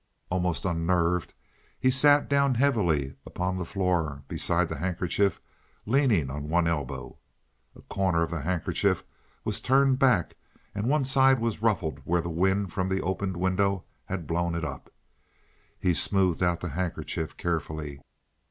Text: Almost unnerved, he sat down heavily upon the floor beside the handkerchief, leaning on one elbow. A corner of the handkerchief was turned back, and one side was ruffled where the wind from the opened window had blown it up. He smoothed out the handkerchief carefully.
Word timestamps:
Almost 0.31 0.65
unnerved, 0.65 1.35
he 1.79 1.91
sat 1.91 2.27
down 2.27 2.55
heavily 2.55 3.17
upon 3.23 3.55
the 3.59 3.65
floor 3.65 4.23
beside 4.27 4.67
the 4.67 4.77
handkerchief, 4.79 5.39
leaning 5.85 6.31
on 6.31 6.49
one 6.49 6.65
elbow. 6.65 7.19
A 7.75 7.83
corner 7.83 8.23
of 8.23 8.31
the 8.31 8.41
handkerchief 8.41 9.03
was 9.43 9.61
turned 9.61 9.99
back, 9.99 10.37
and 10.73 10.87
one 10.89 11.05
side 11.05 11.37
was 11.37 11.61
ruffled 11.61 11.99
where 12.03 12.21
the 12.21 12.29
wind 12.31 12.73
from 12.73 12.89
the 12.89 13.03
opened 13.03 13.37
window 13.37 13.83
had 14.05 14.25
blown 14.25 14.55
it 14.55 14.65
up. 14.65 14.91
He 15.79 15.93
smoothed 15.93 16.41
out 16.41 16.61
the 16.61 16.69
handkerchief 16.69 17.37
carefully. 17.37 18.01